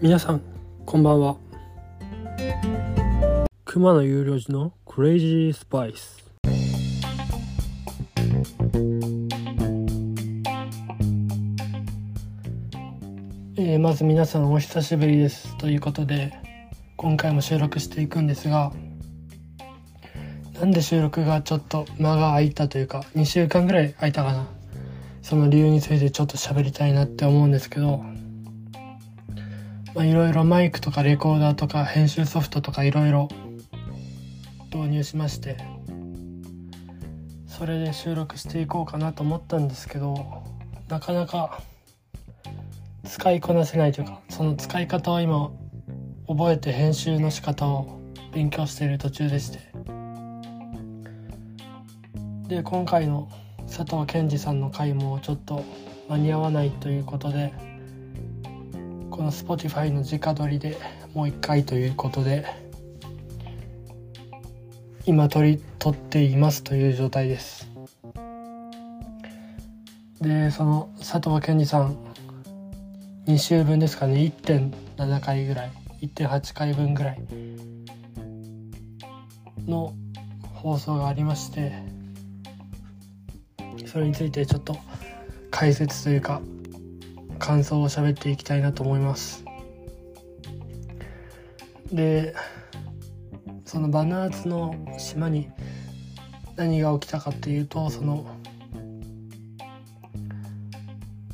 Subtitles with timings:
[0.00, 0.40] 皆さん
[0.86, 1.36] こんばんは。
[3.64, 6.24] 熊野有料寺のクレイジースパイス
[13.56, 15.58] えーまず皆さんお久しぶりです。
[15.58, 16.32] ということで
[16.96, 18.72] 今回も収録していくんですが
[20.60, 24.46] なんで収録がちょっと間が空いたというか2週間ぐらい空いたかな。
[25.22, 28.04] その理由についてちょっと喋りたいなって思うんですけど
[29.98, 33.28] まあいろいろマイクとかレコーダーとか編集ソフトとかいろいろ
[34.72, 35.56] 導入しまして
[37.48, 40.44] それで収録していこうかなと思ったんですけど
[40.86, 41.60] なかなか
[43.08, 45.50] 使いこなせないというかその使い方を今
[46.28, 48.00] 覚えて編集の仕方を
[48.32, 49.58] 勉強している途中でして。
[52.46, 53.28] で今回の
[53.66, 55.64] 佐藤健二さんの回もちょっと
[56.08, 57.52] 間に合わないということで
[59.18, 60.78] この Spotify の直撮りで
[61.12, 62.46] もう一回ということで
[65.06, 67.68] 今撮り撮っていますという状態です。
[70.20, 71.96] でその佐藤健二さん
[73.26, 74.20] 2週分ですかね。
[74.20, 77.20] 1.7回ぐらい1.8回分ぐらい
[79.66, 79.94] の
[80.54, 81.72] 放送がありまして
[83.84, 84.76] それについてちょっと
[85.50, 86.40] 解説というか
[87.38, 89.44] 感想を喋っていきたいなと思います。
[91.92, 92.34] で
[93.64, 95.48] そのバナーツの島に
[96.56, 98.26] 何が起きたかっていうとその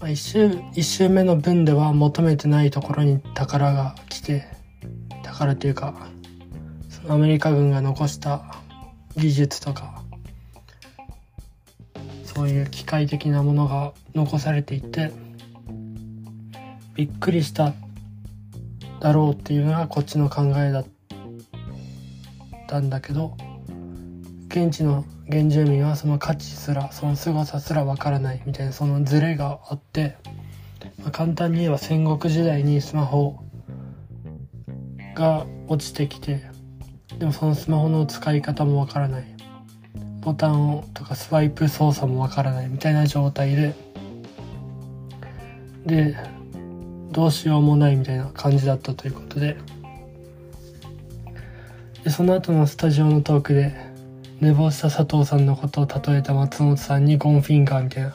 [0.00, 4.46] まあ一周一周目の分では求めてないところに宝が来て
[5.22, 5.94] 宝っていうか
[6.88, 8.42] そのアメリカ軍が残した
[9.16, 10.02] 技術とか
[12.24, 15.12] そういう機械的なものが残されていて
[16.94, 17.74] びっくりした
[19.00, 20.86] だろうっていうのがこっちの考えだっ
[22.68, 23.36] たんだけど
[24.48, 30.16] 現地の原住民はその価値すらその凄さすらわからないみたいなそのズレがあって、
[30.98, 33.40] まあ簡単に言えば戦国時代にスマホ
[35.14, 36.44] が落ちてきて
[37.18, 39.34] でもそのスマホの使い方もわからない。
[40.20, 43.74] ボタンをとかスワイプ操作もわからないみたいな状態で
[45.84, 46.16] で
[47.14, 49.56] どうしようもないみたいな感じだったということで。
[52.02, 53.74] でその後のスタジオのトークで
[54.40, 58.14] 寝坊した佐藤さんのことを例えた松本さんにゴンフィンガーみたいな。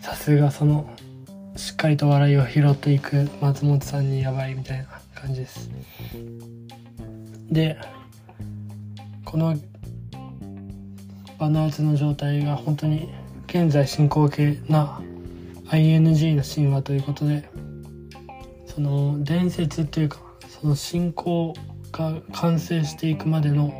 [0.00, 0.88] さすがその
[1.56, 5.70] しっかりと笑いを拾っていく松本さんにやばいみたいな感じです。
[7.50, 7.78] で
[9.24, 9.56] この
[11.38, 13.10] バナーズの状態が本当に
[13.46, 15.02] 現在進行形な
[15.68, 17.48] ING の神話ということで
[18.76, 20.18] その伝説っていうか
[20.60, 21.54] その信仰
[21.92, 23.72] が完成していくまでの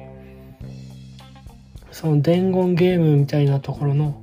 [1.91, 4.23] その伝言ゲームみたいなところの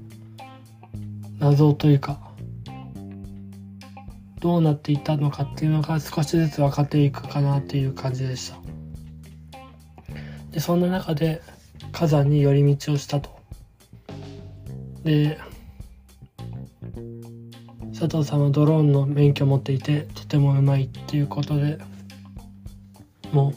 [1.37, 2.19] 謎というか
[4.39, 8.57] どうなっていったのかっていうのが少しずつ分かっていくかなっていう感じでした。
[10.49, 11.43] でそんな中で
[11.91, 13.29] 火山に寄り道をしたと。
[15.03, 15.37] で
[17.93, 21.77] 佐藤さんはドローンの免許を持っていててもうまいっていうことで
[23.31, 23.53] もう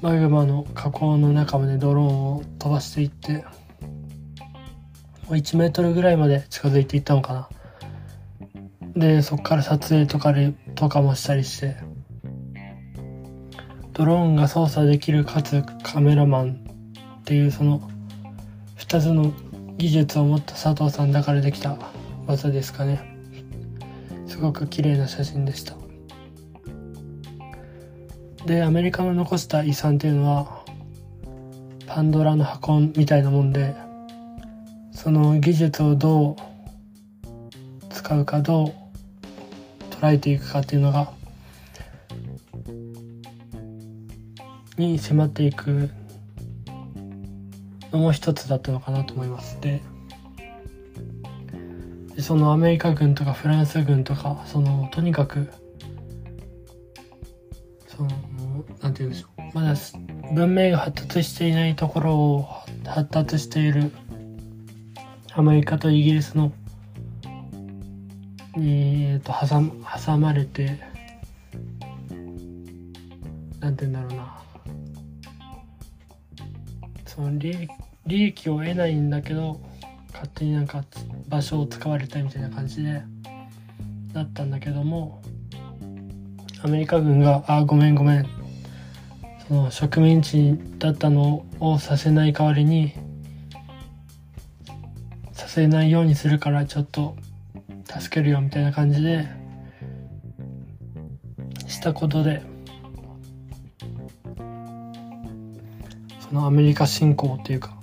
[0.00, 3.44] マグマの火口の中までドローンを飛ばしていって
[5.28, 7.48] もう1メートルぐらいまで近づいていったのかな。
[8.94, 11.76] でそこから撮影とかでとかもしたりして
[13.92, 16.64] ドローンが操作できるかつカメラマン
[17.20, 17.82] っていうその
[18.78, 19.30] 2つの
[19.76, 21.76] 技術を持った佐藤さんだからできた
[22.26, 23.15] 技ですかね。
[24.36, 25.74] すごく綺麗な写真でした。
[28.44, 30.62] でアメリカの残した遺産っていうのは
[31.86, 33.74] パンドラの箱みたいなもんで
[34.92, 36.36] その技術をどう
[37.88, 38.74] 使うかどう
[39.94, 41.10] 捉えていくかっていうのが
[44.76, 45.88] に迫っていく
[47.90, 49.56] のも一つだったのかなと思います。
[52.18, 55.48] そのアメリカ軍とかフランス軍とかそのとにかく
[57.86, 58.10] その
[58.80, 59.42] なんて言うんでしょう。
[59.54, 59.74] まだ
[60.34, 62.48] 文明が発達していないところを
[62.84, 63.92] 発達している
[65.34, 66.52] アメリカとイギリスの
[68.58, 70.78] えー、と挟ま挟まれて
[73.60, 74.42] なんて言うんだろうな。
[77.06, 77.68] その利
[78.06, 79.60] 利益を得ないんだけど
[80.16, 80.82] 勝手になんか
[81.28, 83.02] 場所を使われたみたいな感じで
[84.14, 85.20] だったんだけども
[86.62, 88.26] アメリカ軍が「あごめんごめん」
[89.46, 92.94] その植民地だったのをさせない代わりに
[95.32, 97.14] させないようにするからちょっと
[97.84, 99.28] 助けるよみたいな感じで
[101.68, 102.42] したことで
[106.20, 107.75] そのアメリカ侵攻っていうか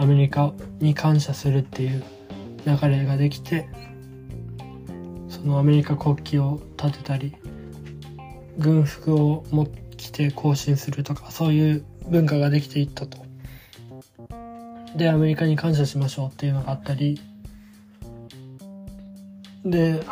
[0.00, 2.02] アメリカに感謝するっていう
[2.66, 3.68] 流れができて
[5.28, 7.36] そのアメリカ国旗を立てたり
[8.58, 13.18] 軍服を持って着て行進するとかそういう文化ができていったと。
[14.96, 17.20] でアメリカに感謝しましょうっていうのがあったり
[19.64, 20.02] で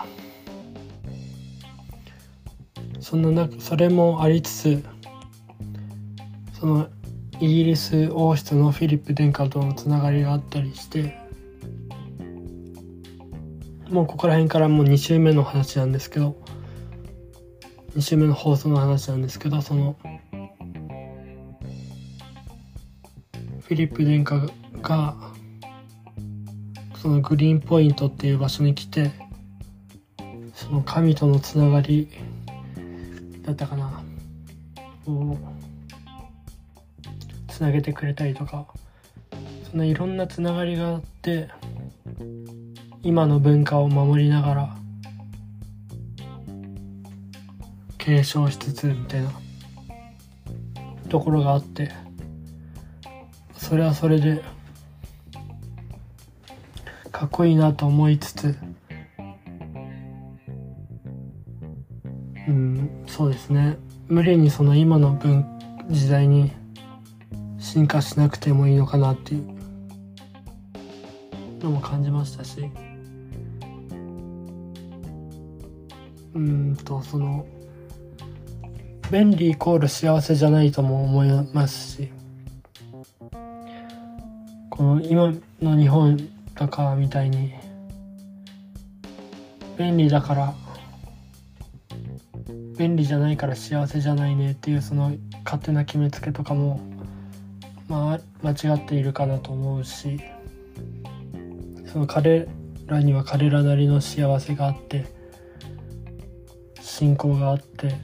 [3.00, 4.84] そんな中それもありつつ
[6.61, 6.88] その
[7.40, 11.17] イギリス王室のフィリップ殿下とのつながりがあったりして
[13.90, 16.37] もうここら辺からもう2週目の話なんですけど
[17.94, 19.96] 2週目の放送の話なんですけどその
[23.61, 24.41] フィリップ殿下
[24.82, 25.17] が
[27.00, 29.12] そのグリーンポイントっていう場所に来て
[30.55, 32.08] その神とのつながり
[33.43, 34.02] だったかな。
[35.06, 35.37] を
[37.58, 38.69] つなげてくれたりとか
[39.69, 41.49] そんないろんなつながりがあって
[43.02, 44.76] 今の文化を守りながら
[47.99, 49.32] 継承しつつみたいな
[51.08, 51.90] ところがあって
[53.56, 54.40] それはそれで
[57.10, 58.56] かっこいいなと思いつつ
[62.46, 63.76] うんそうですね。
[64.06, 65.44] 無理にその今の文
[65.90, 66.52] 時代に
[67.69, 69.47] 進化しなくてもいいのかなっていう。
[71.61, 72.70] のも感じましたし。
[76.35, 77.44] うんとその
[79.11, 82.11] 便利イコール幸せじゃないとも思いますし。
[84.70, 86.17] この今の日本
[86.55, 87.53] とかみたいに
[89.76, 90.55] 便利だから
[92.79, 95.12] 便利じゃないから幸せじゃないねっていうその
[95.44, 96.81] 勝手な決めつけとかも
[97.88, 100.20] まあ間違っているかなと思うし
[101.90, 102.46] その彼
[102.87, 105.06] らには彼らなりの幸せがあって
[106.81, 107.94] 信仰があって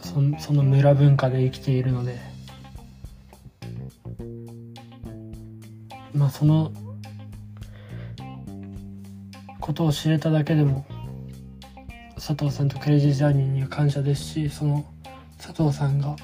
[0.00, 2.18] そその村文化で生きているので
[6.14, 6.72] まあその
[9.60, 10.86] ことを知れただけでも
[12.14, 14.84] 佐藤さんとクレイジージャーニーには感謝ですしその
[15.38, 16.14] 佐藤さんが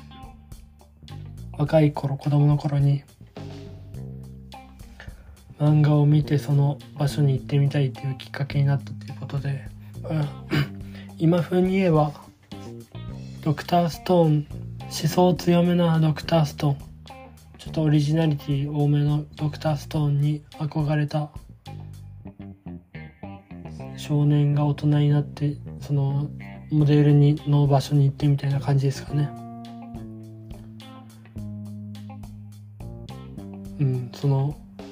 [1.59, 3.03] 若い頃子供の頃に
[5.59, 9.67] 漫画を見てその場所に行ってみたいっていうきっかけになったということで、
[11.19, 12.13] 今風に言えば
[13.43, 14.47] ドクターストーン
[14.83, 16.77] 思想強めなドクターストーン
[17.59, 21.31] ちょっとオリジナリティ多めのドクターストーンに憧れた
[23.97, 26.31] 少年が大人になってその
[26.71, 29.48] モデルにの場所に行ってみたいな感じですかね。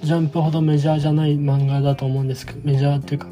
[0.07, 3.27] ジャンプほどメジャーじゃない漫画だと思うんですけどメジャーっていうか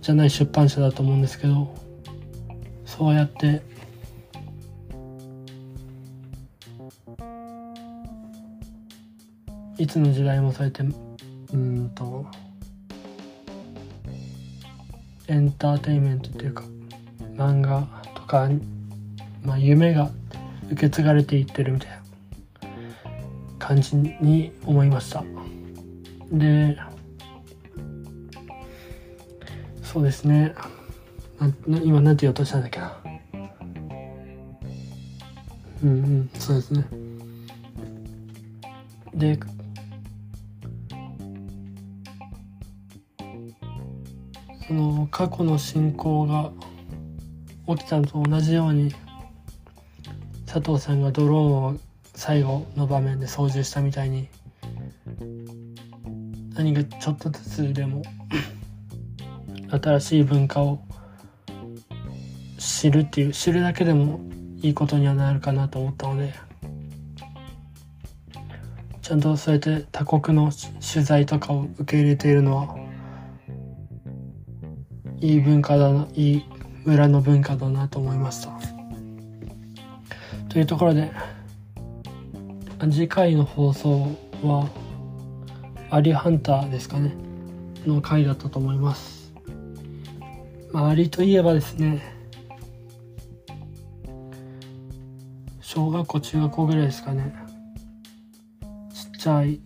[0.00, 1.74] じゃない出版社だと思うんですけど
[2.86, 3.60] そうやって
[9.76, 10.82] いつの時代もそうやって
[11.52, 12.24] うんと
[15.28, 16.64] エンターテインメントというか
[17.36, 18.48] 漫画とか、
[19.42, 20.10] まあ、夢が
[20.72, 21.99] 受け継がれていってるみたいな。
[23.70, 25.22] 感じに思いました。
[26.32, 26.76] で
[29.80, 30.52] そうですね。
[31.38, 32.96] な今何て言おうとしたんだっけな。
[35.84, 36.84] うんうんそうですね。
[39.14, 39.38] で
[44.66, 46.50] その過去の進行が
[47.68, 48.92] 起きたのと同じように
[50.44, 54.28] 佐藤さんがドローンを最後の場面で操縦したみたいに
[56.54, 58.02] 何かちょっとずつでも
[59.70, 60.80] 新しい文化を
[62.58, 64.20] 知るっていう知るだけでも
[64.62, 66.34] いいことにはなるかなと思ったので
[69.00, 72.76] ちゃんとそうやって他国の取材とかを受け入れているのは
[75.20, 76.44] いい文化だないい
[76.84, 78.52] 村の文化だなと思いました。
[80.48, 81.12] というところで
[82.88, 84.66] 次回の放送は
[85.90, 87.14] アリハンターですかね。
[87.86, 89.32] の回だったと思います。
[90.72, 92.02] まあアリといえばですね
[95.60, 97.34] 小学校中学校ぐらいですかね。
[98.94, 99.60] ちっちゃい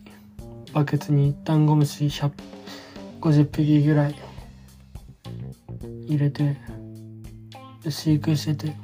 [0.73, 4.15] バケツにダンゴムシ150匹ぐらい
[6.09, 6.57] 入れて
[7.89, 8.77] 飼育してて。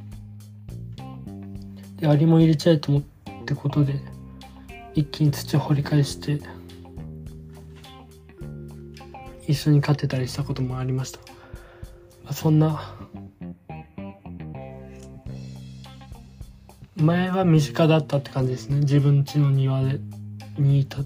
[1.96, 3.02] でアリも入れちゃえと思っ
[3.44, 4.09] てことで
[4.94, 6.40] 一気に土を掘り返して
[9.46, 11.18] 一緒に飼ってたりしたこともありました、
[12.24, 12.96] まあ、そんな
[16.96, 18.80] 前は身近だったって感じですね。
[18.80, 19.98] 自分家の庭で
[20.58, 20.98] にいた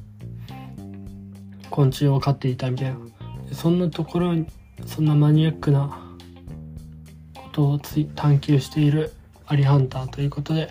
[1.70, 2.98] 昆虫を飼っていたみたいな。
[3.52, 4.46] そんなところに
[4.86, 6.00] そんなマニアックな
[7.34, 9.12] ことを探求している
[9.46, 10.68] アリハンターということで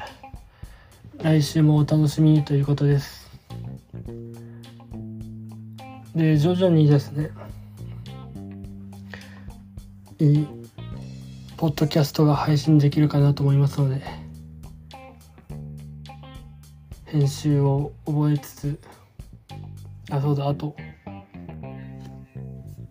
[1.21, 3.29] 来週もお楽しみということです。
[6.15, 7.31] で徐々にですね
[10.19, 10.47] いい
[11.57, 14.03] ポッドキャストが配信できるかなと思いますので
[17.05, 18.79] 編集を覚えつつ
[20.11, 20.75] あそうだあと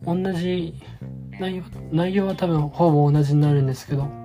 [0.04, 0.74] 同じ
[1.38, 4.21] 内容内容は多分ほぼ同じになるんですけど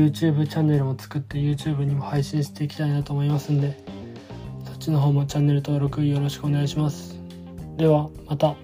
[0.00, 3.76] YouTube チャンネルも作って YouTube にも配信していきたいなと思いますんで
[4.64, 7.20] そっちの方もチャンネル登録よろしくお願いします。
[7.76, 8.56] ではまた。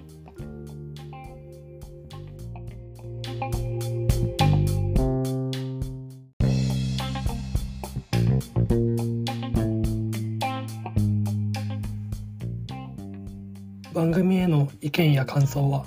[13.93, 15.85] 番組への意見や感想は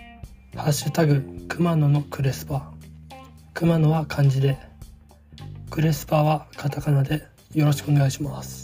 [0.56, 2.72] 「ハッシュタグ熊野のクレスパ」
[3.54, 4.71] 熊野は漢字で
[5.72, 8.61] クレスパはカタカナでよろしくお願いします。